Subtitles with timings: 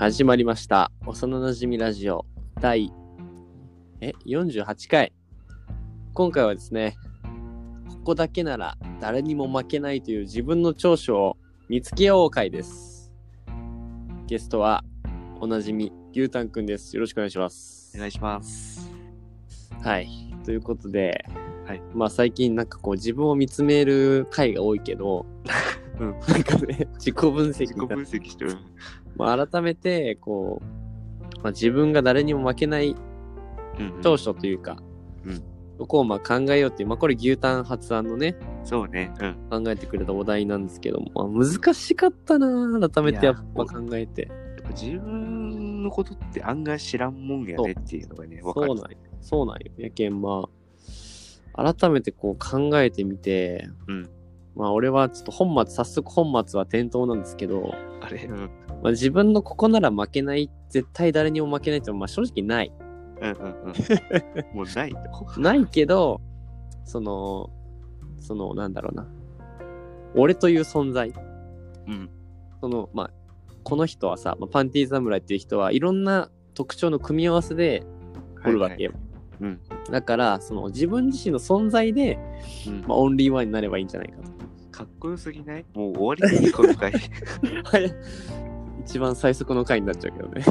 [0.00, 0.90] 始まりました。
[1.04, 2.24] 幼馴染ラジオ
[2.58, 2.90] 第、
[4.00, 5.12] え、48回。
[6.14, 6.96] 今回はですね、
[7.86, 11.36] ここだけなら誰にも負けないという自分の長所を
[11.68, 13.12] 見つけよう回です。
[14.26, 14.84] ゲストは、
[15.38, 16.96] おなじみ、牛タンくんです。
[16.96, 17.92] よろしくお願いします。
[17.94, 18.90] お願いします。
[19.82, 20.08] はい。
[20.46, 21.26] ということで、
[21.66, 25.26] はいまあ最近なんかこう自分を見つめる回が多いけど、
[26.00, 28.56] うん なんかね、自己分析自己分析してる。
[29.16, 32.96] まあ、改めてこう、まあ、自分が誰にも負けない
[33.78, 34.78] うん長所というか、
[35.24, 35.42] うん
[35.78, 39.14] そこをまあ考えようっていう、まあ、これ牛タン発案のねそうね。
[39.50, 39.64] うん。
[39.64, 48.66] 考えてくれたお題なんですけども、まあ、難しかったな改めてやっぱ考えてやっぱ自分のことって案外知らんもんやねっていうのがね、わかる。
[48.66, 50.50] そうなんよそうなんよやけんま
[51.54, 54.10] あ改めてこう考えてみてうん。
[54.56, 58.24] まあ俺はちょっと本末早速本末は転倒なんですけど、あれ？
[58.24, 58.34] うん。
[58.34, 58.50] うん
[58.82, 62.72] まあ、自分のここなら負けない絶対誰にも負けないってまあ正直ない
[63.20, 63.36] うんうん。
[64.56, 64.92] もうない
[65.34, 65.40] と。
[65.40, 66.20] ないけど、
[66.84, 67.50] その、
[68.18, 69.06] その、なんだろうな。
[70.14, 71.12] 俺という存在。
[71.86, 72.10] うん。
[72.60, 73.10] その、まあ、
[73.62, 77.84] この人はさ、まあ、パンティー侍っていう人はいろんな特徴の組み合わせで
[78.44, 78.92] おるわけよ。
[79.40, 79.60] うん。
[79.90, 82.18] だから、その自分自身の存在で、
[82.66, 84.30] うんまあ、オンリーワンになればいいんじゃないかと。
[84.70, 85.64] かっこよすぎない？
[85.74, 86.92] もう終わりにこの回。
[86.92, 87.94] はい。
[88.82, 90.42] 一番最速の回になっちゃうけどね。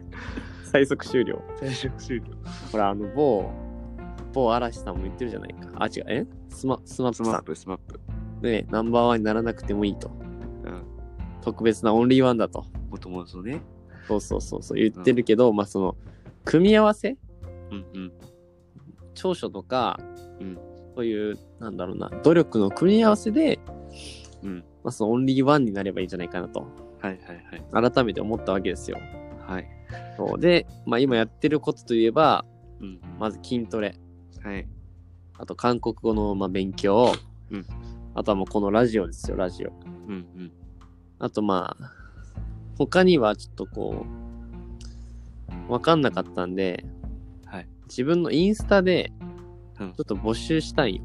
[0.70, 1.42] 最速終了。
[1.56, 2.24] 最速終了。
[2.72, 3.50] ほら、あの、某、
[4.32, 5.70] 某嵐さんも言ってるじゃないか。
[5.76, 6.26] あ、違う、え？
[6.48, 8.00] スマ、 SMAP。SMAP、SMAP。
[8.42, 10.10] ね、ナンバーワンにならなくてもいいと。
[10.64, 10.82] うん。
[11.42, 12.64] 特別なオンリーワンだと。
[12.90, 13.60] もともとね。
[14.06, 15.96] そうそうそうそう言ってるけど、まあその、
[16.44, 17.18] 組み合わせ
[17.70, 18.12] うんうん。
[19.14, 19.98] 長所とか、
[20.40, 20.58] うん
[20.94, 23.60] そういう、なんだろうな、努力の組み合わせで、
[24.42, 24.64] うん。
[24.82, 26.60] まあそのオンリーワンになればいいんじゃないかなと、
[27.00, 27.90] はいはいはい。
[27.92, 28.98] 改めて思ったわけですよ。
[29.46, 29.68] はい。
[30.16, 32.44] そうで、まあ今やってることといえば、
[32.80, 33.00] うん。
[33.18, 33.94] まず筋トレ、
[34.42, 34.66] はい。
[35.38, 37.12] あと韓国語のまあ勉強、
[37.50, 37.66] うん
[38.14, 39.70] あとはもうこのラジオですよ、ラジオ。
[40.08, 40.52] うんうん。
[41.20, 41.92] あとまあ、
[42.76, 44.06] 他にはちょっとこ
[45.68, 46.97] う、わかんなかったんで、はい。
[47.88, 49.28] 自分のインスタで、うん
[49.78, 51.02] ちょっと募集したいよ。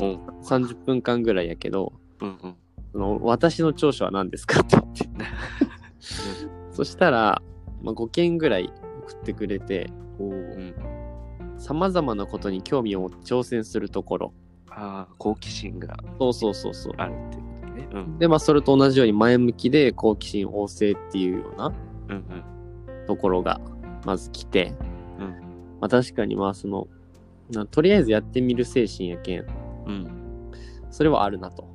[0.00, 2.56] おう30分間ぐらいやけど、うんうん。
[2.92, 5.24] その私の長所は何ですかって言って。
[6.72, 7.40] そしたら、
[7.82, 8.72] まあ、5件ぐらい
[9.06, 10.74] 送ってくれて、おうん。
[11.56, 14.32] 様々なことに興味を持って挑戦するところ。
[14.70, 16.94] ああ、好奇心がそうそうそうそう。
[16.96, 17.88] あるっていうことね。
[17.92, 18.18] うん。
[18.18, 21.72] で、まあ、それと同じように前向きで好奇心旺盛っていうような。
[23.06, 23.60] ところが、
[24.04, 24.93] まず来て、うん
[25.80, 26.88] まあ、確かにまあ、その、
[27.50, 29.44] なとりあえずやってみる精神やけん、
[29.86, 30.50] うん。
[30.90, 31.68] それはあるなと。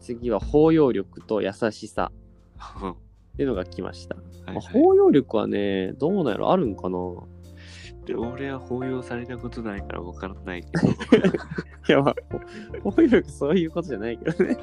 [0.00, 2.92] 次は包容力と優しさー。
[2.92, 2.96] っ
[3.36, 4.16] ていうのが来ました。
[4.16, 6.50] はいまあ包容力はね、どうなんやろ？
[6.50, 6.98] あるんかな？
[8.06, 10.88] で俺は包容されたことないから分からないけど。
[11.88, 12.14] いや、まあ、
[12.82, 14.56] 包容力そういうことじゃないけどね。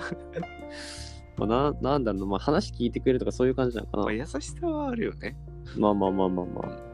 [1.37, 4.03] まあ、な、なんだろうな、まあ、話聞いてくれるとかそういう感じなのかな。
[4.03, 5.37] まあ、優しさはあるよね。
[5.77, 6.86] まあまあまあまあまあ。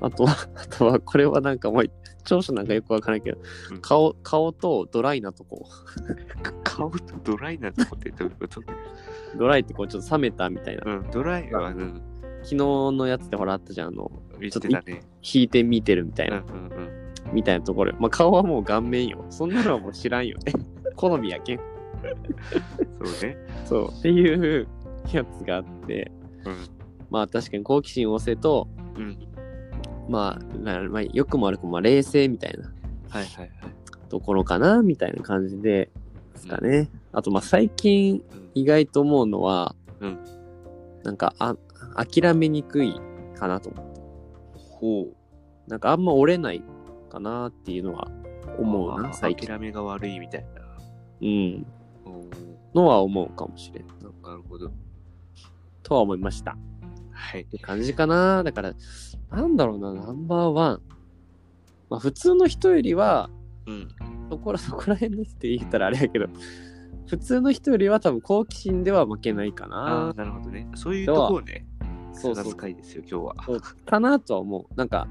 [0.00, 1.84] あとは、 あとは、これはなんかもう、
[2.24, 3.38] 長所なんかよくわからんけど、
[3.72, 5.66] うん顔、顔とドライなとこ。
[6.64, 8.62] 顔とドライなとこってどういうこと？
[9.36, 10.82] ドライってこう、ちょっと冷めたみたいな。
[10.84, 12.02] うん、ドライは、うん、
[12.42, 15.02] 昨日のやつでほらあったじゃん、あの、見てたね。
[15.22, 17.34] 引いて見てるみたいうんうな、んうん。
[17.34, 17.94] みたいなところ。
[17.98, 19.24] まあ、顔はもう顔面よ。
[19.30, 20.52] そんなのはもう知らんよね。
[20.96, 21.58] 好みやけん。
[21.58, 21.64] そ
[23.26, 23.36] うね。
[23.64, 23.88] そう。
[23.90, 24.68] っていう
[25.12, 26.10] やつがあって、
[26.44, 26.54] うん。
[27.10, 29.18] まあ確かに好奇心旺盛と、うん。
[30.08, 32.72] まあ、なまあ、良くも悪くもまあ冷静みたいな
[33.08, 33.50] はいはいはい。
[34.08, 35.90] ところかな、みたいな感じで、
[36.34, 36.88] ですかね。
[37.12, 40.18] あと、まあ最近うん意外と思うのは、うん
[41.04, 41.56] なんか、あ、
[41.94, 43.00] 諦めにくい
[43.36, 44.00] かなと思って。
[44.80, 45.70] ほう。
[45.70, 46.62] なんかあんま折れない
[47.10, 48.10] かなっていうのは
[48.58, 49.48] 思うな、あ最近。
[49.48, 50.48] 諦めが悪いみたいな。
[51.20, 51.66] うん。
[52.74, 53.86] のは思うかもしれん。
[53.86, 54.70] なるほど。
[55.82, 56.56] とは思いました。
[57.18, 57.44] っはい。
[57.44, 58.42] て感じかな。
[58.44, 58.74] だから、
[59.30, 60.82] なんだろうな、ナンバーワン。
[61.90, 63.30] まあ普通の人よりは、
[63.66, 63.88] うん。
[64.30, 66.26] そこら、 そこら辺ですって言ったらあれやけど、
[67.06, 70.14] 普通の人よりは多分好奇心では負けないかあなあ、。
[70.14, 70.68] なるほどね。
[70.74, 71.66] そういうとこをね、
[72.12, 73.34] そうそう探す回ですよ、今日は。
[73.44, 74.74] そうかなとは思う。
[74.76, 75.08] なんか、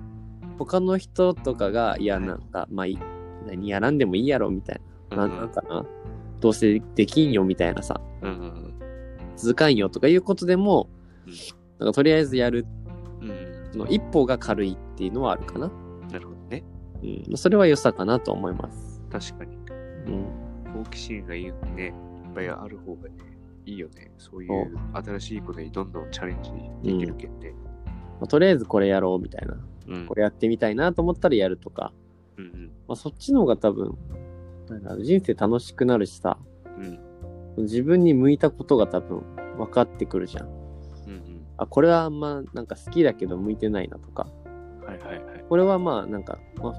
[0.57, 2.99] 他の人とかが、いや、はいなんか、まあいい、
[3.47, 5.23] 何やらんでもいいやろ、みたいな。
[5.23, 5.85] うんなんなんかな。
[6.39, 7.99] どうせできんよ、みたいなさ。
[8.21, 8.73] うんうん
[9.35, 10.89] 続かんよ、とかいうことでも
[11.27, 11.33] うん、
[11.79, 12.65] なんかとりあえずやる、
[13.21, 13.25] う
[13.75, 13.79] ん。
[13.79, 15.71] の一歩が軽いっていうのはあるかな。
[16.11, 16.63] なるほどね。
[17.29, 17.37] うん。
[17.37, 19.01] それは良さかなと思います。
[19.11, 19.57] 確かに。
[20.07, 20.83] うん。
[20.83, 21.45] 好奇心がいい
[21.75, 21.93] ね、いっ
[22.33, 23.15] ぱいある方がね、
[23.65, 24.11] いいよね。
[24.17, 26.51] そういう新しいことにどんどんチャレンジ
[26.91, 27.53] できるけんで。
[28.19, 29.57] まあとりあえずこれやろうみたいな。
[29.87, 30.05] うん。
[30.07, 31.93] これやってみたいなと思ったらやるとか。
[32.37, 32.71] うんうん。
[32.87, 33.97] まあ、そっちの方が多分、
[34.69, 36.37] なんか人生楽しくなるしさ、
[37.57, 37.63] うん。
[37.63, 39.21] 自分に向いたことが多分
[39.57, 40.56] 分かってくるじゃん。
[41.57, 41.63] うんうん。
[41.63, 44.27] あ、これはあんまなんか好きだけど向いてないなとか、
[44.85, 45.45] はいはいはい。
[45.47, 46.73] これはまあなんか、まあ、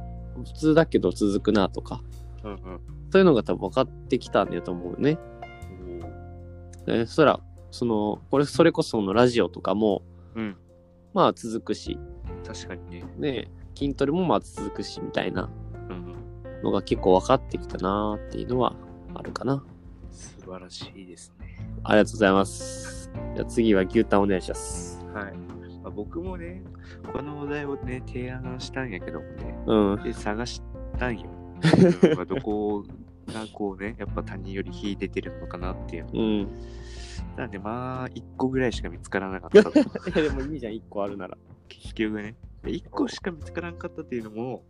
[0.44, 2.02] 普通だけど続くなとか、
[2.44, 2.80] うんうん。
[3.10, 5.18] そういうのが多分分かってきたんだと思うね。
[6.86, 7.40] えそしたら、
[7.70, 10.02] その、これ、それこそそのラジオとかも、
[10.34, 10.56] うん。
[11.12, 11.98] まあ続くし、
[12.46, 13.04] 確かにね。
[13.18, 15.50] ね、筋トレもまあ続くしみたいな
[15.90, 16.14] うん
[16.54, 16.62] うん。
[16.62, 18.74] のが結構分かってきたなーっていうのは
[19.14, 19.62] あるかな。
[20.10, 21.58] 素晴らしいですね。
[21.84, 23.10] ありがとうございます。
[23.34, 25.04] じゃあ次は牛タンお願いします。
[25.14, 25.36] はい。
[25.82, 26.62] まあ、僕もね、
[27.12, 30.02] このお題をね、提案したんやけどもね、うん。
[30.02, 30.62] で、探し
[30.98, 31.30] たんよ。
[31.30, 32.84] う んまあどこ
[33.32, 36.10] がこうね、やっぱ他人より秀でてるのかなっていうの。
[36.12, 36.48] うん。
[37.36, 39.62] なんでまあ、1個ぐらいしか見つからなかった
[40.20, 41.36] でもいいじゃん、1個あるなら。
[41.68, 42.36] 結局ね。
[42.62, 44.64] で1個しか見つからんかったっていうのも、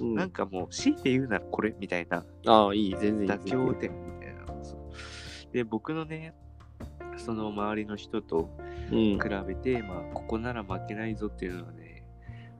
[0.00, 3.28] うん、なんかもう、強いて言うならこれみたいな、ああ、いい、全然いい。
[3.28, 4.46] 妥協点みたいな。
[4.62, 4.79] そう
[5.52, 6.34] で、僕のね、
[7.16, 8.50] その周りの人と
[8.90, 9.20] うん比。
[9.46, 12.04] べて、まあ、ここなら負けないぞっていうのはね、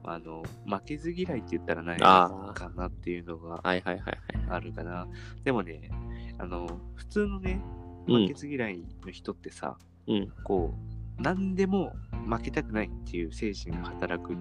[0.03, 4.17] あの、負けず嫌いって言ったらないかなっていうのがはいはいはいはい。
[4.49, 5.07] あるかな。
[5.43, 5.89] でもね、
[6.37, 7.61] あの、普通のね、
[8.07, 9.77] うん負けず嫌いの人ってさ、
[10.07, 10.33] うん。
[10.43, 10.73] こ
[11.19, 11.93] う、何でも
[12.27, 14.35] 負けたくないっていう精神が働く。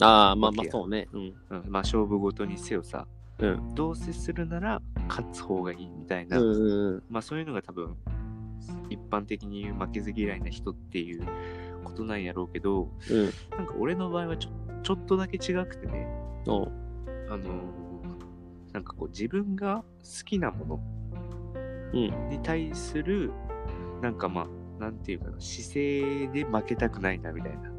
[0.00, 1.06] ああ、まあまあそうね。
[1.12, 1.20] うん。
[1.20, 1.34] うん、
[1.68, 3.06] まあ、勝負ごとにせよさ、
[3.38, 3.74] うん。
[3.74, 7.02] どうせするなら勝つ方がいいみたいな、うんうんうん。
[7.08, 7.96] まあそういうのが多分、
[8.90, 11.26] 一般的に言う負けず嫌いな人っていう
[11.82, 13.30] ことなんやろうけど、うん。
[13.56, 14.50] なんか俺の場合はちょ
[14.82, 16.06] ちょっとだけ違くてね、
[16.46, 17.84] あのー
[18.74, 20.80] なんかこう自分が好きなもの
[21.92, 22.28] うん。
[22.28, 23.30] に対する、
[24.02, 24.46] なんかまあ、
[24.82, 27.72] なんていうかな、姿勢で負けたくないなみたいな。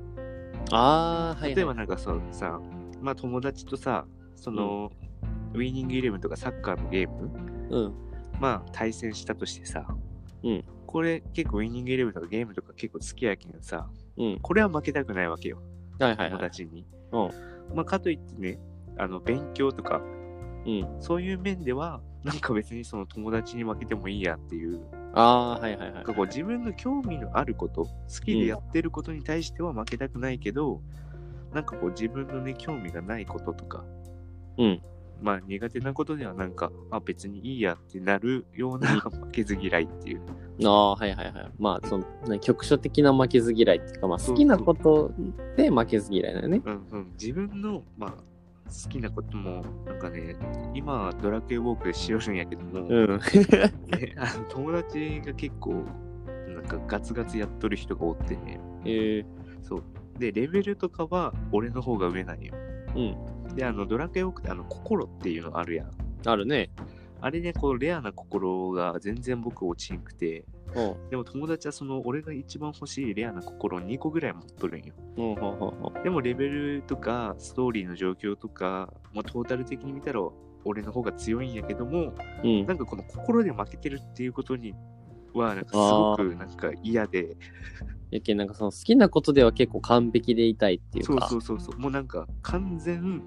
[0.72, 1.56] ああ、はい、はい。
[1.56, 2.62] 例えばなんかそうさ、
[3.02, 4.06] まあ友達とさ、
[4.36, 4.90] その、
[5.56, 7.30] ウィニングイレブンとかサッカーのゲーム、
[7.72, 7.94] うん。
[8.40, 9.88] まあ対戦したとしてさ、
[10.44, 14.40] うんこれ結構ウィニングイレブンとかゲームとか結構好きやけんさ、うん。
[14.42, 15.62] これは負けたくないわけよ、
[16.00, 16.40] 友はいはいはい。
[16.40, 16.86] 達に。
[17.12, 17.30] うん。
[17.76, 18.60] まあかといってね、
[18.98, 20.02] あの勉強とか、
[20.66, 20.96] うん。
[21.02, 24.82] そういう面では、なんか別にその友達に負けてもいいやっていう、
[25.14, 26.06] ああ、はいはいはないん。
[26.06, 27.90] かこう自分の興味のあること、好
[28.26, 30.82] きでやってることに対しては負けたくないけど、
[31.54, 33.84] なんかこう自分のね、興味がないこととか、
[34.58, 34.82] うん。
[35.22, 40.22] まあ苦手なことではなんか、あ、別にいいやってなるような負けず嫌いっていう。
[40.64, 41.52] ああ、はいはいはい。
[41.58, 45.12] まあ、その、ね、局所的な負けず嫌いっていうか、まあ、好きなこと
[45.58, 46.62] で負けず嫌いだよね。
[46.64, 50.36] うんうん、自分の、まあ、好きなことも、なんかね、
[50.74, 53.08] 今、ドラクエウォークでしよるんやけども、うん。
[53.08, 55.84] ねあの友達が結構、
[56.48, 59.26] なんかガツガツやっとる人がおってね、ええ
[59.62, 59.84] そう。
[60.18, 62.54] で、レベルとかは俺の方が上なんよ。
[62.96, 63.18] うん。
[63.56, 65.92] で、あの、ドラクエウォークって、あの、心っていうのあるやん。
[66.26, 66.70] あるね。
[67.22, 70.46] あれね、こう、レアな心が全然僕落ちんくて、
[71.10, 74.94] でも友達はその、俺が一番欲しいレアな心を2個ぐらい持っとるんよ。
[76.04, 80.20] でもレベルとかストーリーの状況とか、まあ、トータル的に見たら
[80.66, 82.14] 俺の方が強いんやけども、
[82.44, 82.66] うん。
[82.66, 84.76] なんかこの心で負けてるっていうことに
[85.34, 87.38] は、なんかすごくなんか嫌で、
[88.12, 91.28] やけんなんかその好きなことでは結構完璧でいたいっていうそうか。
[91.30, 93.22] そうそうそう、もうなんか完全、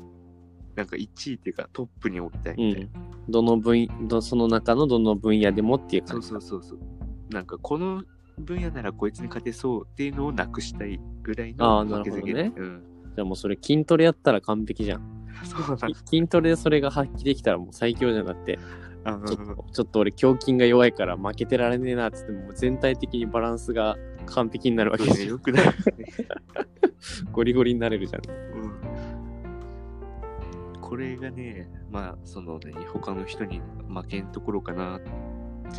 [0.78, 2.88] なんか1位っていうかトップに置きたいみたいな。
[3.00, 3.32] うん。
[3.32, 6.28] どの分、どその中のどの分野でもっていうそう感じ。
[6.28, 6.78] そうそうそう。
[7.30, 8.04] なんかこの
[8.38, 12.35] 分野ならこいつに勝てそうっていうのをなくしたいぐらいの負けず嫌い。
[12.35, 12.82] なるほうん。
[13.16, 15.26] じゃあもうそれ筋トレやったら完璧じゃん。
[15.42, 18.61] そう筋トレでそれが発揮できたらもう最強じゃなくて、
[19.02, 25.28] あちょっと、ちょっと俺胸筋が弱いから負けてられねえなっつってもう全体的にバランスが完璧になるわけじゃん。
[25.28, 25.66] よくない。
[27.32, 28.23] ゴリゴリになれるじゃん。
[30.88, 35.11] うんこれがね、まあ、そのね、他の人に負けんところかなって。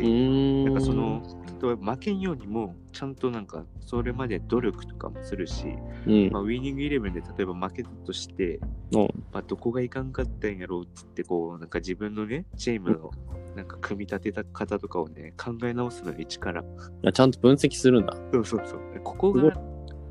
[0.04, 1.24] なんかその、
[1.60, 5.66] 例えば負けんようにも、ちゃんとなんか、それまで努力とかもするし、
[6.06, 8.60] うんまあ、ウィニングイレブンで例えば負けたとして、
[8.92, 13.10] うんまあ、どこがいかんかったんやろうっつって、こう、なんか自分のね、チームの、
[13.56, 16.64] なんか組み立てた方とかをね、考え直すのに力。
[17.04, 18.16] あちゃんと分析するんだ。
[18.32, 18.80] そうそうそう。
[19.04, 19.60] ここが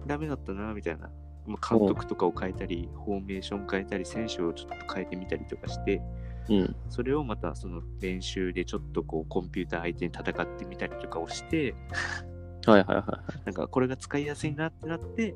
[0.08, 1.08] ダメだったな、みたいな。
[1.48, 6.02] まあ、監督とかを変えたり、フォーメーション変えたり、選手をちょっと変えてみたりとかして、
[6.48, 6.76] うん。
[6.88, 11.74] それをまたその練習でちょっとこうコンピューター相手に戦ってみたりとかをして、
[12.66, 15.34] はいはいはなんかこれが使いやすいなってなって、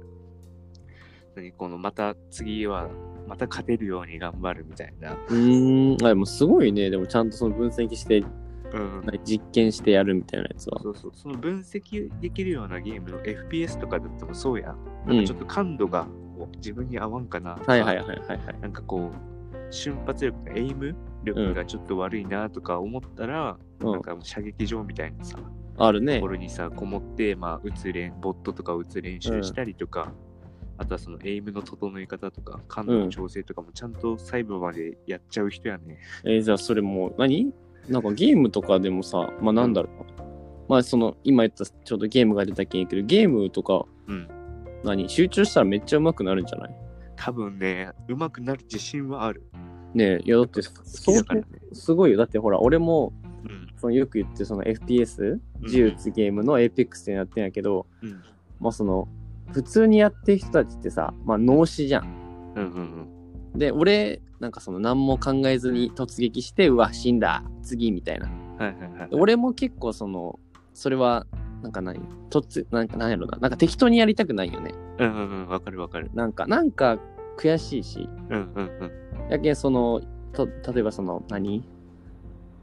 [1.35, 2.89] 何このまた次は
[3.27, 5.13] また勝てるように頑張るみたいな。
[5.13, 5.15] い。
[5.15, 6.07] うーん。
[6.07, 6.91] あ、でもすごいね。
[6.91, 8.25] でもちゃんとその分析して
[8.73, 9.03] うん。
[9.25, 10.81] 実験してやるみたいなやつは。
[10.83, 11.13] そうそう。
[11.15, 14.75] その分析できるようなゲームの FPS とかだってもそうや
[15.07, 17.73] なんかちょっと感度がこう自分に合わんかなとか。
[17.73, 18.61] はいはいはいはいはい。
[18.61, 25.39] なんかこう、瞬発力エイム力がちょっと悪いなとか思ったら、うんなんかもう射撃場みたいなさ、
[25.77, 26.29] あるねとこ。
[26.29, 30.13] ろにさ、こもって、まあ、打つ練、ボットとか打つ練習したりとか、
[30.79, 35.99] あとはそのエイムの整え方とか、感度の調整とかもちゃんと細部までやっちゃう人やね。
[36.25, 37.53] えーじゃあそれもう何？
[37.89, 40.25] なんかゲームとかでもさ、まあなんだろうな。
[40.69, 44.29] まあその今言ったちょうどゲームが出たけんやけど、ゲームとかうん。
[44.85, 45.09] 何？
[45.09, 46.75] 集中したらめっちゃ上手くなるんじゃない？
[47.17, 49.43] 多分ね、上手くなる自信はある。
[49.95, 51.47] ねえ、いやだって好きだからね。
[51.73, 52.17] すごいよ。
[52.19, 53.13] だってほら、俺も
[53.45, 53.69] うん。
[53.77, 58.23] そのよく言ってその FPS、銃撃つゲームの APEX でやってんやけど、うん。
[58.61, 59.09] まあその、
[59.53, 62.53] 普通にやってる人たちってさ、まあ脳死じゃん。
[62.57, 63.09] うんうん
[63.59, 68.27] で、俺、なんかその何も考えずに突撃して、うわ、死んだ、次みたいな。
[68.27, 68.57] うん。
[68.59, 69.09] はいはいはい。
[69.13, 70.41] 俺も結構その、
[70.75, 71.27] それは、
[71.63, 72.01] なんか何？
[72.29, 73.39] 突、なんか何やろな。
[73.39, 74.75] なんか適当にやりたくないよね。
[74.99, 75.49] うんうんうん。
[75.49, 76.11] わかるわかる。
[76.13, 76.99] なんか、なんか
[77.39, 78.09] 悔しいし。
[78.31, 79.31] うんうんうん。
[79.31, 81.63] やけんその、と、例えばその、何？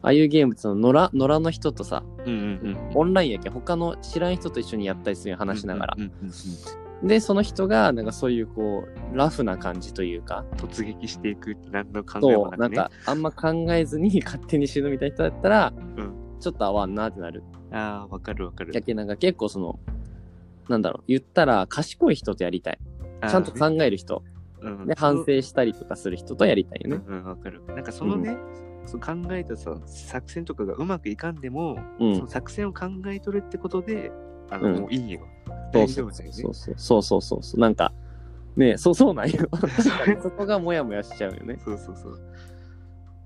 [0.01, 2.97] ああいうゲームってその、野良、野良の人とさ、うんうんうん。
[2.97, 6.01] オンラインやけん他の知らん人と一緒にやったりするよ話しながらう。
[6.01, 12.75] んうんうんうんで、その人が、なんかそういうこう、ラフな感じというか、突撃していくって何の考えもそう、なくね。
[12.77, 17.43] なんか、あんま考えずに勝手に死ぬみたいな人だったら、うんちょっと合わんなってなる。
[17.71, 18.71] ああ、わかるわかる。
[18.73, 19.77] やけんなんか結構その、
[20.69, 22.79] なんだろう、言ったら賢い人とやりたい。
[23.29, 24.23] ちゃんと考える人。
[24.61, 27.03] うんで、反省したりとかする人とやりたいよね。
[27.05, 27.61] うんうん、わかる。
[27.67, 28.37] なんかそのね、
[28.85, 34.11] そう考えたさ、作戦とかがうまくいかんでも、うんその作戦を考えとるってことで、
[34.49, 35.27] あの、うんもういいよ。
[35.73, 36.33] そう大そうそう。
[36.33, 37.59] そうそうそうそうそう。
[37.59, 37.93] なんか
[38.55, 39.47] ねそう そうなんよ。
[40.21, 41.59] そこがモヤモヤしちゃうよね。
[41.63, 42.19] そうそうそう。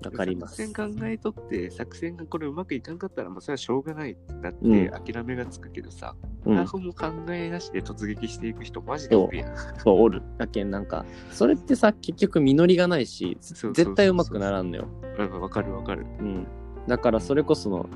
[0.05, 0.55] わかります。
[0.55, 4.89] 作戦考えとって、作戦がこれうまくいかんかったら、もうそれはしょうがないってなって、うん。
[4.89, 6.55] 諦めがつくけどさ、うん。
[6.55, 9.55] 何も考えなしで突撃していく人、マジでおるやん。
[9.77, 10.21] そうおる。
[10.37, 14.87] だけんなんかそれってさ結局実りがないし絶対うまくならんのよ。
[15.17, 16.05] うん、わかるわかる。
[16.19, 16.47] うん。
[16.87, 17.89] だからそれこその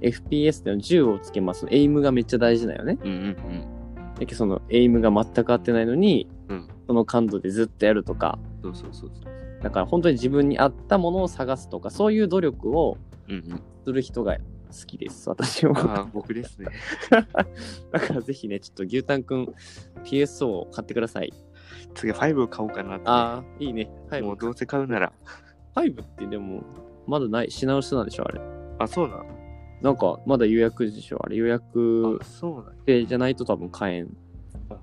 [0.00, 2.98] FPS での銃をつけますエイムがめっちゃ大事だよね。
[3.02, 3.79] うんうん
[4.20, 8.74] だけどそのエイムが全く合ってないのに、うんその感度でずっとやるとかうん。
[8.74, 9.62] そうそうそうそう。
[9.62, 12.96] だから本当に自分に合ったものを探すとかそういう努力を
[13.28, 13.62] うんうん。
[13.84, 14.40] する人が好
[14.86, 16.68] きです私もああ、僕ですね。
[17.90, 19.54] だからぜひね、ちょっと牛タンくん
[20.04, 21.32] PSO を買ってください。
[21.94, 23.04] 次は5を買おうかなって。
[23.06, 23.90] ああ、いいね。
[24.10, 24.24] 5。
[24.24, 25.12] もうどうせ買うなら。
[25.74, 26.62] 5ってでも、
[27.06, 28.40] まだない、品薄なんでしょ、あれ。
[28.78, 29.39] あ、そうなん。
[29.82, 31.36] なんか、まだ予約でしょ、あれ。
[31.36, 32.74] 予約あ、そうなん。
[32.86, 34.16] 制じゃないと多分買えん。
[34.70, 34.76] あ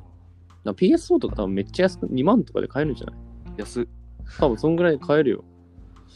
[0.64, 3.16] な PSO とか多分めっちゃ安く、2万とかで買えるんじゃない？
[3.58, 3.88] 安っ。
[4.40, 5.44] 多分そんぐらいで買えるよ。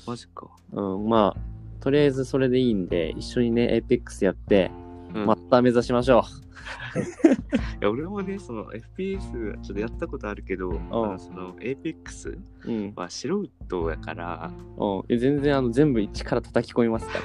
[0.07, 0.47] マジか。
[0.71, 4.71] うん、まあ、とりあえずそれでいいんで、一緒にね、APEX やって、
[5.13, 6.23] うんマッター目指しましょ
[7.81, 8.65] いや俺もね、その
[8.97, 12.37] FPS ちょっとやったことあるけど、その APEX。
[12.95, 15.03] は素人やから、うん。
[15.09, 17.21] え全然、あの、全部一から叩き込みますから。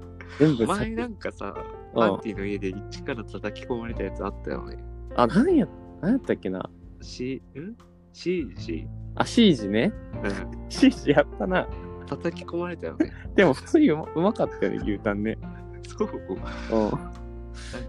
[0.38, 4.78] 全部前なんかさ、うんパンティの家で一から叩き込まれたやつあったよね。
[5.16, 5.66] あ、何や、
[6.00, 6.70] 何やったっけな。
[7.00, 7.74] し、ん？
[8.12, 8.86] シージ？
[9.16, 9.92] あ、シージね。
[10.22, 10.68] うん。
[10.68, 11.66] シージやったな。
[12.06, 13.12] 叩き込まれたよね。
[13.34, 15.36] でも普通にうまうまかったよね、牛タンね。
[15.82, 16.10] そう。
[16.10, 16.36] うん。
[16.36, 16.98] なんか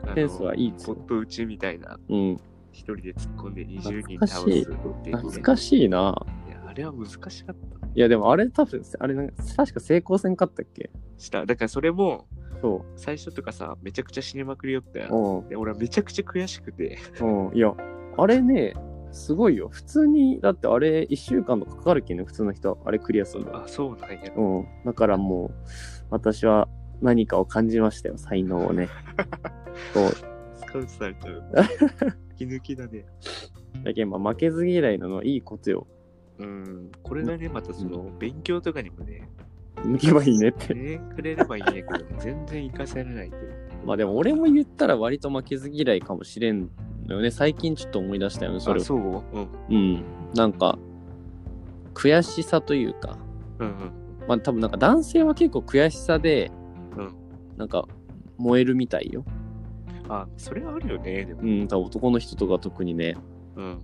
[0.03, 2.38] あのセンスはいいポット打ちみたいな、うん。
[2.71, 6.25] 一人で突っ込んで20人懐か倒しいすっていうね、懐かしいな。
[6.72, 7.88] あれは難しかった。
[7.94, 10.90] いや、でもあれ多分、あれなんか、確か成功せんかったっけ？
[11.18, 11.46] した。
[11.46, 12.28] だからそれも、
[12.62, 15.10] そ最初とかさ、めちゃくちゃ死にまくりよったやん。
[15.10, 15.50] う。
[15.50, 16.98] で俺はめちゃくちゃ悔しくて。
[17.20, 17.48] うん。
[17.50, 17.56] うん。
[17.58, 17.74] いや、
[18.18, 18.74] あれね、
[19.12, 19.68] すごいよ。
[19.68, 22.82] 普通に、だってあれ、1週間とかかかるけんね、普通の人。
[22.86, 23.58] あれクリアするの。
[23.58, 24.32] あ、そうなんや。
[24.34, 24.66] うん。
[24.86, 25.51] だからもう、
[26.10, 26.70] 私は
[27.01, 28.88] 何かを感じましたよ、才能をね。
[29.94, 30.10] そう。
[30.54, 31.44] スカウトされちゃう。
[32.38, 33.06] 気抜きだね。
[33.84, 35.88] だけど、まあ、負けず嫌いなのはいいことよ。
[36.41, 36.91] うん。
[37.03, 39.29] これがね、またその、勉強とかにもね、
[39.77, 40.74] 抜けばいいねって。
[40.74, 43.53] ね、くれればいいんやけど、全然活かせられないという。
[43.86, 46.69] まあでも俺も言ったら割と負けず嫌いかもしれん
[47.07, 47.31] のよね。
[47.31, 48.83] 最近ちょっと思い出したよね、それを。
[48.83, 49.00] あそう？
[49.00, 49.48] うん。
[49.69, 50.05] うん。
[50.36, 50.77] なんか、
[51.93, 53.17] 悔しさというか、
[53.60, 53.75] うんうん。
[54.27, 56.51] まあ多分なんか男性は結構悔しさで、
[56.98, 57.15] うん
[57.57, 57.88] なんか
[58.38, 59.24] 燃えるみたいよ。
[60.10, 61.41] あ、それはあるよね、でも。
[61.41, 63.15] うん、多分男の人とか特にね。
[63.55, 63.79] うん。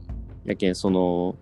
[0.46, 1.36] やけん、その、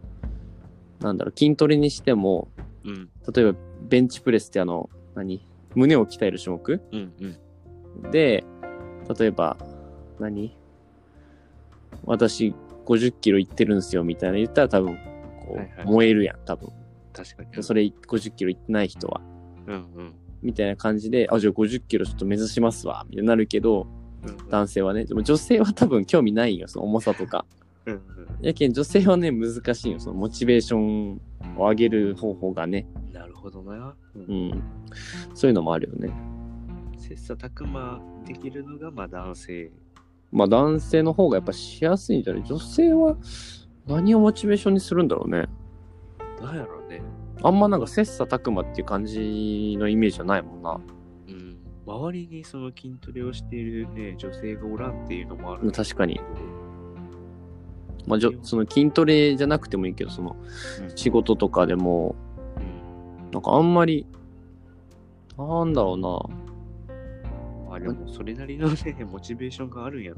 [0.99, 2.47] なんだろう、筋トレにしても、
[2.83, 3.09] うん。
[3.33, 5.45] 例えばベンチプレスってあの、何？
[5.75, 6.81] 胸を鍛える種目？
[6.91, 7.13] うん
[8.03, 8.11] うん。
[8.11, 8.43] で、
[9.17, 9.57] 例えば、
[10.19, 10.57] 何？
[12.03, 12.53] 私
[12.85, 14.97] 50キロいってるんすよみたいな言ったら多分、
[15.45, 16.69] こう、はいはい燃えるやん、多分。
[17.13, 17.63] 確かに。
[17.63, 19.21] それ50キロいってない人は。
[19.67, 20.13] うんうん。
[20.43, 23.87] みたいな感じで、あ、じゃあ50キロちょっと目指しますわ、みたいになるけど、
[24.27, 25.05] うん男性はね。
[25.05, 27.45] でも女性は多分興味ないよ、その重さとか。
[27.85, 28.01] うんうん
[28.41, 31.13] やけん女性はね、難しいよ、そのモチベーション
[31.57, 32.85] を上げる方法がね。
[33.13, 33.95] なるほどな。
[34.15, 34.63] ううんん。
[35.33, 36.11] そういうのもあるよね。
[36.97, 39.71] 切磋琢磨できるのがまあ男性。
[40.31, 42.43] まあ男性の方がやっぱしやすいんじゃない？
[42.43, 43.15] 女性は
[43.87, 45.45] 何をモチベーションにするんだろうね。
[46.41, 47.01] なんやろうね。
[47.41, 50.79] あんまなんか切磋琢磨っていう感じのイメージはないもんな。
[51.27, 51.57] うん。
[51.85, 55.71] 周りにその筋トレをしているね、女性がおらんっていうのもある。
[55.71, 56.19] 確かに。
[58.07, 60.35] まあ、じょその筋トレじゃなくてもいいけど、その
[60.81, 62.15] うん仕事とかでも、
[62.57, 64.05] うんなんかあんまり、
[65.37, 65.97] なんだろう
[67.69, 68.75] まあでもそれなりのね、
[69.11, 70.17] モチベーションがあるんやろ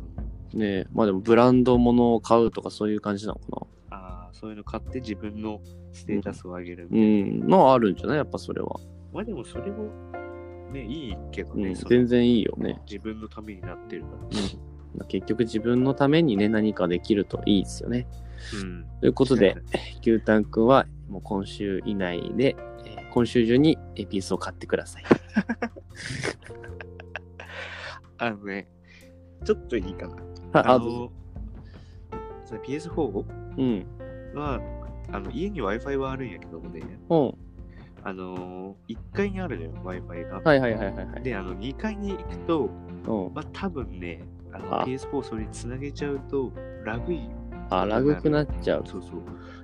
[0.53, 0.85] ね。
[0.93, 3.97] まあでもブランド物を買うとかそういう感じなのかな。
[3.97, 5.59] ああ、そういうの買って自分の
[5.93, 6.87] ステータスを上げる。
[6.91, 8.17] うん、まああるんじゃない？
[8.17, 8.75] やっぱそれは。
[9.13, 9.89] まあでもそれも
[10.71, 11.69] ね、いいけどね。
[11.69, 12.79] うん、全然いいよね。
[12.85, 14.17] 自分のためになってるから。
[14.95, 18.07] まあ結局自分のためにね、何かできるといいですよね。
[18.61, 18.85] うん。
[19.01, 19.55] ということで、
[20.01, 25.03] 牛タンくんはもう今週以内で、えー今週中にえピースを買ってください。
[28.19, 28.67] あのね、
[29.43, 30.15] ちょっといいかな。
[30.53, 31.11] あ、の、
[32.45, 33.25] その PS4
[33.57, 33.85] うん。
[34.35, 34.61] は、
[35.11, 37.33] あの家に Wi-Fi はあるんやけどもね、うん。
[38.03, 40.41] あのー、1階にあるのよ、Wi-Fi が。
[40.41, 41.23] はいはいはいはいはい。
[41.23, 42.69] で、あの、2階に行くと、
[43.07, 43.33] うん。
[43.33, 44.21] まあ、多分ね、
[44.53, 46.51] あのあ PS4 それにつなげちゃうと、
[46.83, 47.31] ラグいよ。
[47.69, 48.83] あ、ラグくなっちゃう。
[48.85, 49.21] そうそう。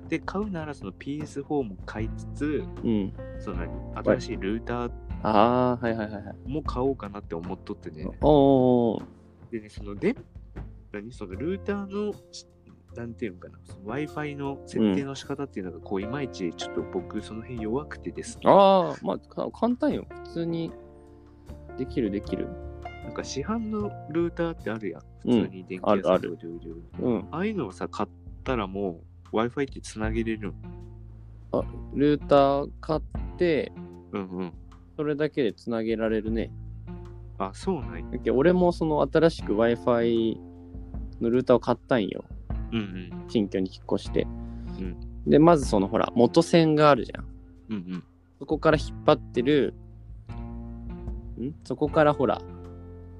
[0.08, 3.12] で、買うならその PS4 も買いつつ、うん。
[3.38, 6.36] その何新しいルーターああ、はいはいはいはい。
[6.48, 8.06] も買おうかなって思っとってね。
[8.20, 9.02] おー
[9.50, 10.14] でね、そので、
[10.92, 11.12] 何？
[11.12, 12.12] そのルーターの、
[12.94, 18.42] なんていうのかな、Wi-Fi の設定の仕方っていうのが、こう、いまいちちょっと僕、その辺弱くてですね。
[18.44, 20.06] ああ、まあ、か簡単よ。
[20.24, 20.70] 普通に
[21.78, 22.48] できるできる。
[23.04, 25.02] なんか市販のルーターってあるやん。
[25.26, 26.82] うん普通に電気屋さんとかで売る。
[27.00, 27.24] うん。
[27.30, 28.08] ああいうのをさ、買っ
[28.42, 29.00] たらも
[29.32, 30.52] う Wi-Fi ってつなげれる
[31.52, 31.64] の？
[31.94, 33.00] ルーター買っ
[33.36, 33.72] て、
[34.12, 34.52] うんうん。
[34.96, 36.50] それだけでつなげられるね。
[37.38, 38.34] あ、そうなんや。
[38.34, 40.38] 俺もその新しく Wi-Fi
[41.20, 42.24] のルーターを買ったんよ。
[42.72, 43.24] うんうん。
[43.28, 44.26] 新居に引っ越して。
[44.78, 47.24] うんで、まずそのほら、元線があるじゃん。
[47.70, 48.04] うんうん。
[48.40, 49.72] そこから引っ張ってる、
[51.40, 51.54] ん？
[51.64, 52.42] そこからほら、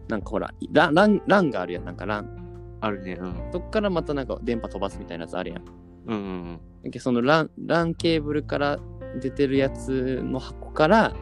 [0.09, 1.85] なんかほら、ラン、ラン、ランがあるやん。
[1.85, 2.77] なんかラン。
[2.81, 3.15] あるね。
[3.15, 3.35] うん。
[3.53, 5.65] そこからまたなんか電波飛ばすみたいなやつあるやん。
[6.07, 8.79] うんうんだけどそのラン、ランケーブルから
[9.21, 11.15] 出てるやつの箱から、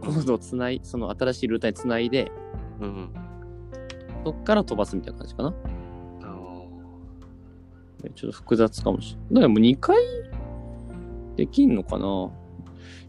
[0.00, 2.32] コードをつない、その新しいルーターにつないで、
[2.80, 2.88] うん。
[2.88, 3.14] うんうん。
[4.24, 5.54] そっから飛ばすみたいな感じかな。
[6.20, 6.24] あ
[8.14, 9.34] ちょっと複雑かもしれない。
[9.34, 9.96] だからもう2回
[11.36, 12.30] できんのかなー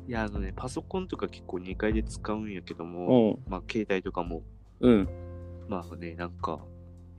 [0.07, 3.51] いや、あのね、パソコンとか結構2階で使うんやけどうも、ん。
[3.51, 4.43] まあ、携帯とかも、
[4.81, 5.09] うん。
[5.67, 6.59] まあね、なんか、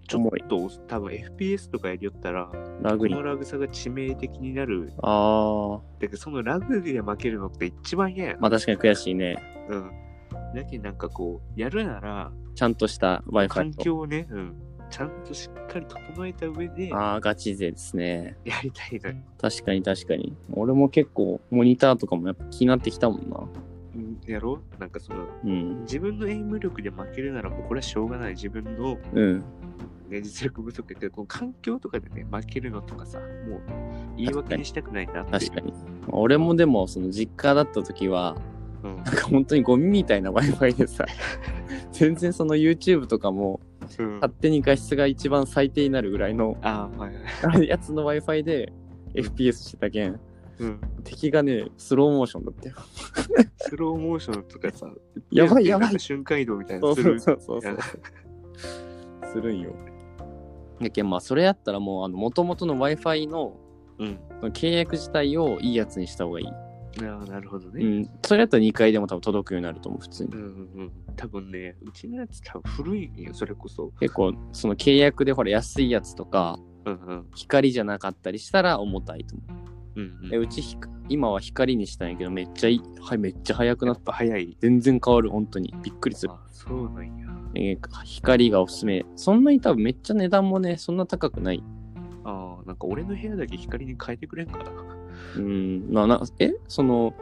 [0.08, 3.14] ちょ重いっと多分 FPS とかやりよったら、こラグに。
[3.14, 4.92] のラグ差が致命的になる。
[5.02, 8.36] あだけど、そのラグで負けるのって一番嫌やー。。
[8.40, 9.36] まあ確かに悔しいね。
[9.68, 9.90] うん。
[10.54, 13.82] だけどなんかこう、やるなら、ちゃんとした Wi-Fi 環と。
[13.84, 14.54] 境をね、うん、
[14.90, 18.36] ちゃんとしっかり整えた上でああ、ガチ勢ですね。
[18.44, 19.16] やりたいのよ。
[19.40, 20.36] 確かに確かに。
[20.52, 23.40] 俺も結構モニターとかもやっぱ気になってきたもんな。
[24.26, 24.80] うんやろう？
[24.80, 25.80] なんかその、うん。
[25.82, 28.30] 自分のエイム力で負けるならもうこれはしょうがない。
[28.30, 29.44] 自分の、うん。
[30.08, 33.60] ね、実力不足で、こう環境とかでね、負けるのとかさ、もう
[34.16, 35.32] 言い訳にしたくないなって。
[35.32, 35.72] 確かに。
[36.08, 38.36] 俺もでも、その実家だった時は、
[38.82, 38.96] うん。
[38.96, 41.06] なんか本当にゴミみたいな Wi-Fi でさ、
[41.92, 43.60] 全然その YouTube とかも、
[43.98, 47.14] うん、勝手に画質が一番最低になるぐらいのああ、はい
[47.46, 47.66] はい。
[47.68, 48.72] やつの Wi-Fi で
[49.14, 50.20] FPS してたけん、
[50.58, 50.80] うん。
[51.04, 52.76] 敵がね、スローモーションだったよ。
[53.58, 54.90] スローモーションとかさ、
[55.30, 57.20] やばいやばい瞬間移動みたいなする。
[57.20, 57.78] そうそうそうや
[59.32, 59.74] するんよ。
[60.80, 63.58] やけん、まあ、それやったらもう、あの、元々の Wi-Fi の
[63.98, 64.18] うん。
[64.40, 66.46] その契約自体をいいやつにした方がいい。
[66.46, 67.84] ああ、なるほどね。
[67.84, 68.10] うん。
[68.24, 70.36] それやったら2回でも多分届くようになると思う、普通にう。
[70.36, 70.48] んうんう
[70.84, 70.92] ん。
[71.16, 73.90] 多分ね、うちのやつ多分古いんよ、それこそ。
[74.00, 77.26] 結構、その契約でほら、安いやつとか、うんうん。
[77.34, 79.65] 光じゃなかったりしたら重たいと思う。
[79.96, 83.96] うんうん、えうちひか今は光にしたんやけど、めっちゃいい、はい、めっちゃ速くなっ。
[83.96, 84.56] たぱ早い。
[84.60, 85.74] 全然変わる、本当に。
[85.82, 86.32] びっくりする。
[86.32, 87.26] あ、そうなんや。
[87.54, 89.04] えー光がおすすめ。
[89.16, 91.62] そんなに多分めっちゃ値段もね、そんな高くない。
[92.24, 94.70] ああ、なんか俺の部屋だけ光に変えてくれんかな。
[95.36, 97.14] うん、な、な、えその、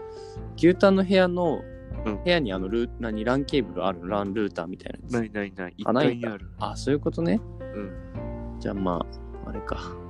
[0.57, 1.61] 牛タンの部屋の、
[2.07, 5.13] うん部屋にあのルー、何、ランケーブルあるランルーターみたいなやつ。
[5.13, 5.75] ないないない。
[5.77, 6.51] 一あないんだ階にある。
[6.59, 7.41] あ、そういうことね。
[7.75, 7.93] うん。
[8.61, 9.07] じゃあま
[9.47, 10.04] あ、あれか。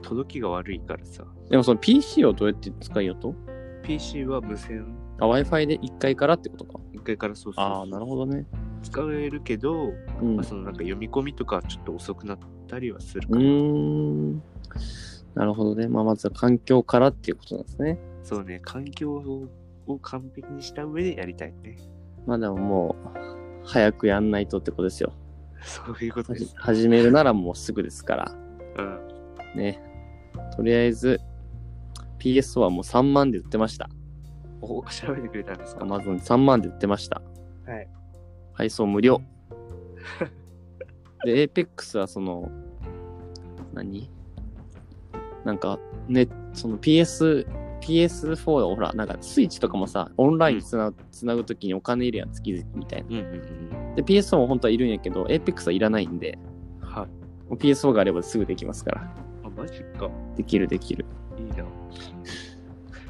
[0.00, 1.24] 届きが悪いからさ。
[1.48, 3.34] でもその PC をどうやって使いようと
[3.82, 4.86] ？PC は無線。
[5.18, 6.80] あ、Wi-Fi で1階からってことか。
[6.92, 8.46] 一回からそうそうああ、なるほどね。
[8.82, 10.36] 使えるけど、うん。
[10.36, 13.44] まあ、そのなんか読み込みとかちょっと遅くなったりはするうかな。
[13.44, 14.42] ーん。
[15.34, 15.88] なるほどね。
[15.88, 17.98] まあ、まずは環境からっていうことなんですね。
[18.22, 19.12] そうね、環境
[19.86, 21.76] を完璧にした上でやりたいね。
[22.26, 25.12] まあでももう、早くやんないとってことですよ。
[25.62, 26.54] そういうことです。
[26.56, 28.32] 始めるならもうすぐですから。
[28.78, 28.98] うん。
[29.56, 29.82] ね。
[30.56, 31.20] とりあえず、
[32.18, 33.88] PS はもう3万で売ってました。
[34.60, 37.22] お、調べてくれたんですか？Amazon 3万で売ってました。
[37.66, 37.88] はい。
[38.52, 39.22] 配送無料。
[41.24, 42.50] で、Apex はその、
[43.72, 44.10] 何？
[45.44, 47.46] なんか、ね、その PS、
[47.80, 53.08] PS4 はほら、なんかスイッチとかもさ、オンラインつな,、つなぐときにお金いるやん、月々みたいな。
[53.08, 53.94] うんうんうん。
[53.94, 56.38] で、PS4 も本当はいるんやけど、Apex はいらないんで、
[56.80, 57.06] はい。
[57.48, 59.14] もう PS4 があればすぐできますから。
[59.60, 60.10] あ、マジか。
[60.36, 61.04] できるできる。
[61.38, 61.64] いいな。
[61.64, 61.70] ま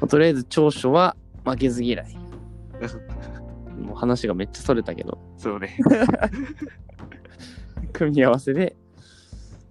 [0.01, 2.17] あとりあえず長所は負けず嫌い。
[3.79, 5.77] もう話がめっちゃそれたけど、そうね。
[7.93, 8.75] 組み合わせで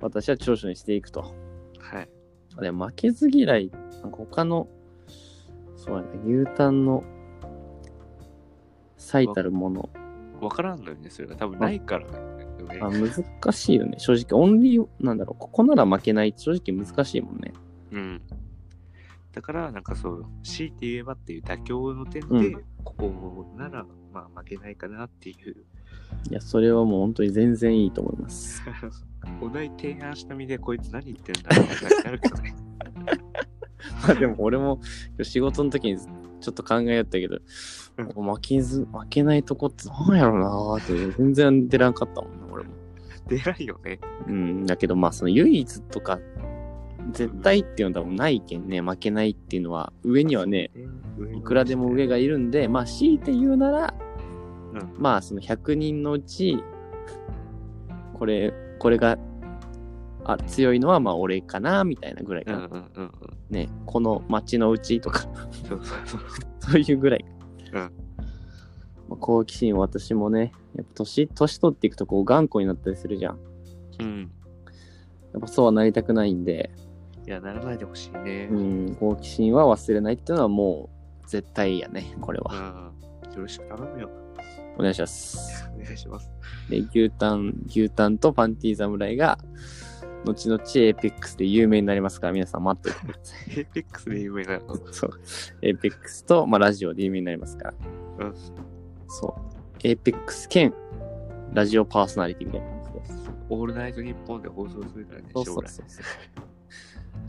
[0.00, 1.22] 私は長所にしていくと。
[1.78, 2.08] はい。
[2.60, 3.70] でも負けず嫌い、
[4.02, 4.68] なんか他の、
[5.76, 7.04] そうやな、牛タンの
[8.96, 9.88] 最たるもの。
[10.40, 11.36] わからんのよね、それが。
[11.36, 12.12] 多分ないからね。
[12.80, 13.98] あ難しいよね。
[13.98, 17.52] 正直、オンリー、なんだろう、ここなら負けない正直難しいもんね。
[17.92, 18.22] うん。
[19.32, 25.56] だから、なんかそう、強いて言えばっていう妥協の点で、うんここなら、まあ負けないかなっていう。
[26.30, 28.62] いや、それはもう本当に全然いいと思います。
[29.40, 32.54] お題提案した身でこいつ何言ってんだってなるけどね。
[34.02, 34.80] まあでも俺も
[35.22, 35.98] 仕事の時に
[36.40, 37.38] ちょっと考えよったけど、
[37.96, 42.70] 負けず、負けないとこってなんやろうなーって全然出らんかったもんな、俺も。
[43.28, 44.00] 出ないよね。
[44.26, 46.18] うん、だけどまあその唯一とか、
[47.12, 50.70] 絶対っていうのは多分ないけんね、負けないっていうのは、上にはね、
[51.36, 53.94] いくらでも上がいるんで、まあ強いて言うなら、
[54.72, 56.62] うんまあその100人のうち、
[58.14, 59.18] これ、これが、
[60.24, 62.58] あ、強いのはまあ俺かな、みたいなぐらいかな。
[62.58, 63.12] うんうんうんうん。
[63.50, 65.20] ね、この町のうちとか、
[65.68, 66.20] そうそうそう。
[66.60, 67.24] そういうぐらい。
[67.72, 67.92] うん
[69.08, 73.38] まあ好奇心私もね、やっぱ年、年取っていくとこう頑固になったりするじゃん。
[74.00, 74.30] うん。
[75.32, 76.70] やっぱそうはなりたくないんで、
[77.26, 78.48] いや、ならないでほしいね。
[78.50, 80.90] うん、好奇心は忘れないっていうのはも
[81.24, 82.54] う絶対やね、これうは。
[82.54, 83.32] ん。
[83.34, 84.10] よろしく頼むよ。
[84.78, 85.70] お願いします。
[85.74, 86.30] お願いします。
[86.68, 89.38] で、牛タン、牛タンとパンティー侍が、
[90.24, 93.60] 後々 Apex で有名になりますから、皆さん待っててください。
[93.60, 94.92] Apex で有名なの？
[94.92, 95.10] そう。
[95.62, 97.64] Apex と、まあ、ラジオで有名になりますか
[98.18, 98.26] ら。
[98.26, 98.34] うん
[99.08, 99.78] そう。
[99.82, 100.74] Apex 兼、
[101.52, 103.30] ラジオパーソナリティみたいな感じです。
[103.48, 105.52] オールナイトニッポンで放送するからね、そうそ。
[105.52, 106.04] うそうそう。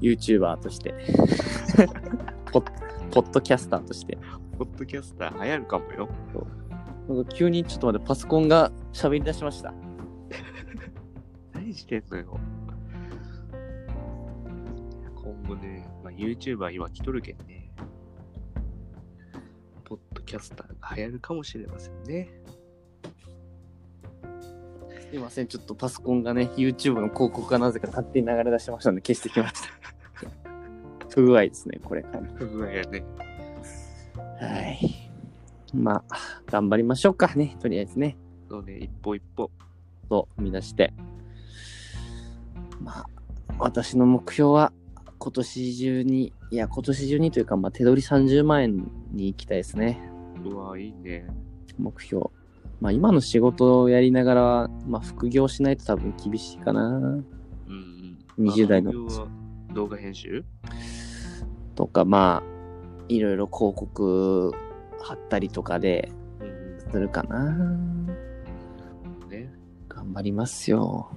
[0.01, 0.93] YouTuber として
[2.51, 2.71] ポッ、
[3.11, 4.17] ポッドキャスターとして。
[4.57, 6.09] ポッドキャスター流行るかもよ。
[7.09, 9.73] なんか急にちょっと待って、パソコンが喋り出しました。
[11.53, 12.39] 何してんのよ。
[15.51, 17.71] 今後ね、まあ、YouTuber 今来とるけんね。
[19.83, 22.29] ポッドキャスターが流行るかもしれませんね。
[25.09, 29.69] すいません、ちょっとパソコンがね、YouTube の広告がなぜか勝手に流れ出してましたので消してきました。
[31.13, 32.05] 不具合ですね、これ。
[32.35, 33.03] 不具合やね。
[34.39, 35.11] はい。
[35.73, 38.17] まあ、頑張りましょうかね、とりあえずね。
[38.49, 39.51] そうね、一歩一歩。
[40.07, 40.93] と、生み出して。
[42.79, 43.05] まあ、
[43.59, 44.71] 私の目標は、
[45.23, 50.01] 今年中に、いや、今年中にというか、まあ、手取り30万円に行きたいですね。
[50.43, 51.27] うわ、いいね。
[51.77, 52.25] 目標。
[52.79, 56.87] まあ、今の仕事をやりながら、まあ、副業しないと多分厳しいかな。
[56.87, 57.25] うん
[57.67, 58.47] うん。
[58.47, 59.27] 20代のあ副業は
[59.75, 60.43] 動画編集？
[61.75, 64.51] とか、まあ、いろいろ広告
[64.99, 66.45] 貼ったりとかでう
[66.87, 67.45] んするかな。
[67.45, 68.07] うん。
[69.29, 69.53] ね。
[69.87, 71.11] 頑張りますよ。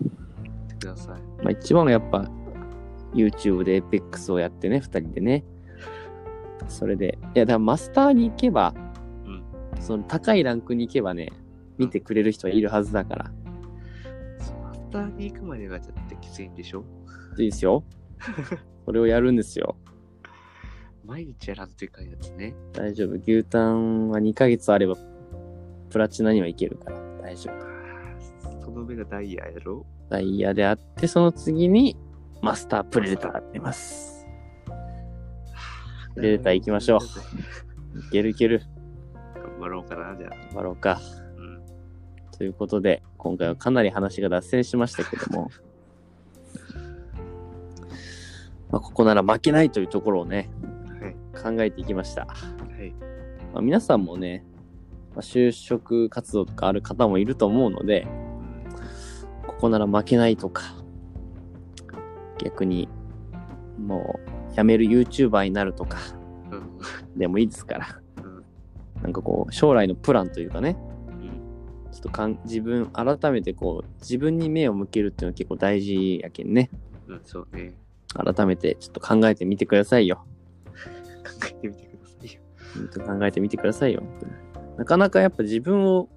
[0.44, 1.42] やってください。
[1.42, 2.30] まあ、一番はやっぱ
[3.14, 5.44] YouTube で Apex をやってね、二人でね。
[6.68, 8.74] それで、いや、だからマスターに行けば、
[9.26, 9.44] うん
[9.80, 11.30] その高いランクに行けばね、
[11.78, 13.24] 見てくれる人はいるはずだから。
[14.62, 16.84] マスターに行くまでがだってきついんでしょ？
[17.38, 17.84] いいですよ。
[18.86, 19.76] それをやるんですよ。
[21.04, 22.54] 毎日やらんといかんやつね。
[22.72, 23.16] 大丈夫。
[23.16, 24.94] 牛タンは2ヶ月あれば、
[25.90, 26.98] プラチナには行けるから。
[27.20, 28.64] 大丈夫。
[28.64, 29.84] その上がダイヤやろ？
[30.08, 31.96] ダイヤであって、その次に
[32.44, 34.26] マスタープレデターが出ます。
[36.14, 37.98] プレデター行きましょう。
[38.00, 38.60] いけるいける。
[39.34, 40.30] 頑張ろうかな、じゃあ。
[40.30, 41.00] 頑張ろうか。
[41.38, 41.62] うん。
[42.36, 45.50] ということで、今回はかなり話が脱線しましたけども、
[48.70, 50.50] まあ、ここなら負けないというところをね、
[51.00, 51.56] はい。
[51.56, 52.26] 考えていきました。
[52.26, 52.34] は
[52.78, 52.92] い。
[53.54, 54.44] まあ、皆さんもね、
[55.14, 58.06] まあ、就職活動とかある方もいると思うので、
[59.46, 60.83] ここなら負けないとか、
[62.38, 62.88] 逆に、
[63.78, 64.18] も
[64.52, 65.98] う、辞める YouTuber になるとか、
[66.50, 66.58] うん。
[66.58, 67.18] うん。
[67.18, 68.00] でもいいですから。
[68.18, 68.44] うん
[69.04, 71.92] なんかこう、将来のプランというかね、うん。
[71.92, 76.70] ちょっとかん自分、改めてこう、自分に目を向けるっていうのは結構大事やけんね。
[77.06, 77.74] うん、そうね。
[78.14, 80.24] 改めてちょっと考えてみてくださいよ。
[81.24, 82.40] 考えてみてくださいよ。
[83.18, 84.02] 考えてみてくださいよ。
[84.78, 86.08] なかなかやっぱ自分を、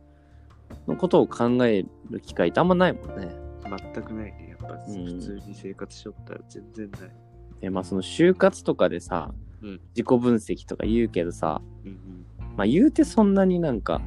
[0.87, 3.35] のことを考える機会ってあんまないもんね。
[3.69, 4.47] 全くないね。
[4.49, 7.01] やっぱ、うん普通に生活しよったら全然ない。
[7.61, 12.25] で、まあその就活とかでさ、うん自己分析とか言うけどさ、うんうん。
[12.55, 14.01] まあ言うてそんなになんか、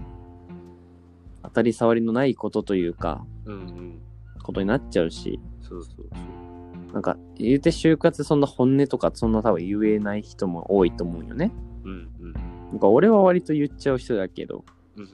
[1.43, 4.01] 当たり障りのないことというか、うんうん。
[4.43, 6.93] ことになっちゃうし、そうそうそう。
[6.93, 11.53] なんか言うて就活そんな本音とかそんな多分言えない人も多いと思うよね。
[11.85, 12.33] うんうん。
[12.33, 14.65] なんか俺は割と言っちゃう人だけど、
[14.97, 15.09] うん、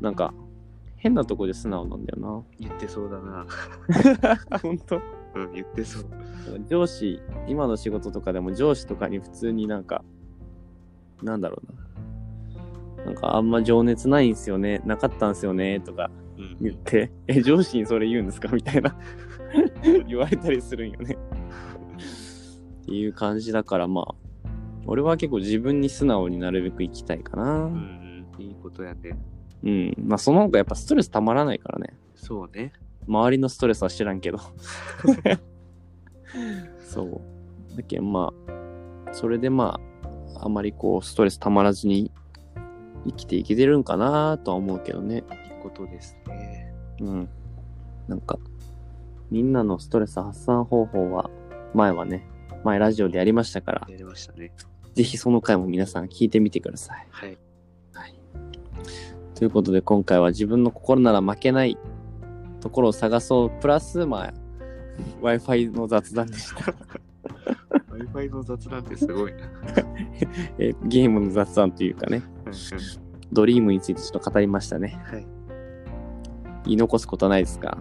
[0.00, 0.34] なんか
[1.04, 3.46] 変なとこで素直なんだよ言ってそうだな。
[4.50, 4.56] な。
[4.58, 4.96] 本当？
[5.34, 6.04] うん、言ってそう。
[6.66, 10.02] 上司、今の仕事とかでも上司とかに普通になんか、
[11.22, 13.04] なんだろうな。
[13.04, 18.96] なんかあんま情熱ないんすよね、なかったんすよね、とかうん言って、え、上司にそれ言うんですかみたいな
[20.08, 21.18] 言われたりするんよね。
[22.82, 24.14] っていう感じだからまあ、
[24.86, 27.66] 俺は結構自分に素直になるべく生きたいかな。
[27.66, 28.42] うんうん。
[28.42, 29.18] いいことやね。
[29.64, 29.94] うん。
[29.98, 31.94] まあその方がやっぱストレスたまらないからね。
[32.14, 32.72] そうね。
[33.08, 34.38] 周りのストレスは知らんけど。
[36.80, 37.20] そう。
[37.76, 38.32] だけどま
[39.08, 39.80] あ、それでま
[40.36, 42.10] あ、あまりこう、ストレスたまらずに
[43.06, 45.16] 生きていけてるんかなとは思うけどね。
[45.16, 45.22] いい
[45.62, 46.72] ことですね。
[47.00, 47.28] うん。
[48.08, 48.38] なんか、
[49.30, 51.30] みんなのストレス発散方法は、
[51.74, 52.26] 前はね、
[52.62, 54.52] 前ラジオでやりましたから、やりましたね。
[54.94, 57.06] ぜひその回も皆さん聞いてみてください。
[57.10, 57.38] はい。
[59.34, 61.76] ということで今回は自分の心なら負けない
[62.60, 63.50] ところを探そう。
[63.60, 64.34] プラス、まあ、
[65.22, 66.72] Wi-Fi の雑談でした。
[67.92, 69.38] Wi-Fi の雑談ってすごいな。
[70.58, 72.22] えーゲームの雑談というかね、
[73.32, 74.98] ドリームについてちょっと語りましたね。
[75.04, 75.26] はい。
[76.64, 77.76] 言い残すことはないですか？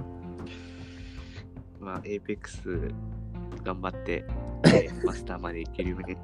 [1.80, 2.92] まあ、Apex
[3.64, 4.26] 頑張って、
[4.66, 6.18] えーマスターまでいけるように、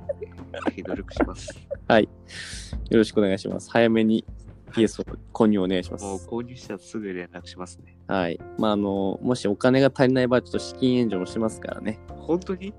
[0.84, 1.50] 努力します。
[1.88, 2.04] はい。
[2.04, 3.70] よろしくお願いします。
[3.72, 4.26] 早めに
[4.69, 6.05] PS を購入お願いします。
[6.05, 7.97] もう購入したらすぐ連絡しますね。
[8.08, 8.39] はい。
[8.58, 11.99] まあ、あの、もしお金が足りない場合、ちょっと資金援助もしますからね。
[12.10, 12.73] 本当に？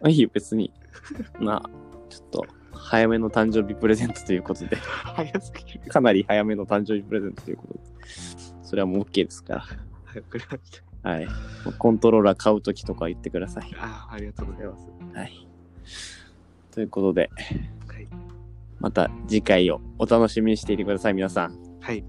[0.00, 0.72] まあいいよ、別に。
[1.38, 1.70] まあ、
[2.08, 5.90] ちょっと、早めの誕生日プレゼントということで、早すぎる。
[5.90, 7.80] かなり早めの誕生日プレゼントということで、
[8.62, 9.60] それはもう OK ですから。
[9.60, 9.66] は
[10.14, 11.08] い、わかりました。
[11.08, 11.28] はい。
[11.78, 13.70] コントローラー買うときとか言ってください。
[13.78, 14.86] ああ、ありがとうございます。
[15.14, 15.48] はい。
[16.70, 17.70] ということで、はい。
[18.82, 21.56] また次回をお楽しみにしていてください、皆さん。
[21.80, 22.04] はい、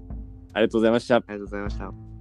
[0.52, 1.16] ありがとうございました。
[1.16, 2.13] ありがとうございました。